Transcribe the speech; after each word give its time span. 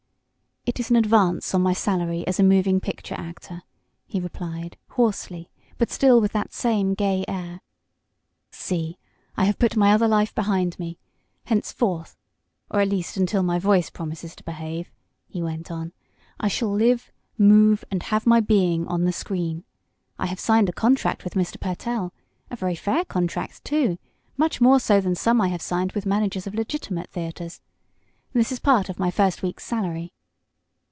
"It 0.63 0.79
is 0.79 0.91
an 0.91 0.95
advance 0.95 1.55
on 1.55 1.63
my 1.63 1.73
salary 1.73 2.25
as 2.27 2.39
a 2.39 2.43
moving 2.43 2.79
picture 2.79 3.15
actor," 3.17 3.63
he 4.05 4.19
replied, 4.19 4.77
hoarsely, 4.89 5.49
but 5.79 5.89
still 5.89 6.21
with 6.21 6.33
that 6.33 6.53
same 6.53 6.93
gay 6.93 7.25
air. 7.27 7.61
"See, 8.51 8.99
I 9.35 9.45
have 9.45 9.57
put 9.57 9.75
my 9.75 9.91
other 9.91 10.07
life 10.07 10.35
behind 10.35 10.77
me. 10.77 10.99
Henceforth 11.45 12.15
or 12.69 12.79
at 12.79 12.87
least 12.89 13.17
until 13.17 13.41
my 13.41 13.57
voice 13.57 13.89
promises 13.89 14.35
to 14.35 14.43
behave," 14.43 14.91
he 15.27 15.41
went 15.41 15.71
on, 15.71 15.93
"I 16.39 16.47
shall 16.47 16.71
live, 16.71 17.11
move 17.39 17.83
and 17.89 18.03
have 18.03 18.27
my 18.27 18.39
being 18.39 18.85
on 18.87 19.03
the 19.05 19.11
screen. 19.11 19.63
I 20.19 20.27
have 20.27 20.39
signed 20.39 20.69
a 20.69 20.73
contract 20.73 21.23
with 21.23 21.33
Mr. 21.33 21.59
Pertell 21.59 22.13
a 22.51 22.55
very 22.55 22.75
fair 22.75 23.03
contract, 23.03 23.65
too, 23.65 23.97
much 24.37 24.61
more 24.61 24.79
so 24.79 25.01
than 25.01 25.15
some 25.15 25.41
I 25.41 25.47
have 25.47 25.61
signed 25.61 25.93
with 25.93 26.05
managers 26.05 26.45
of 26.45 26.53
legitimate 26.53 27.09
theaters. 27.09 27.61
This 28.31 28.51
is 28.51 28.59
part 28.59 28.89
of 28.89 28.99
my 28.99 29.09
first 29.09 29.41
week's 29.41 29.65
salary. 29.65 30.13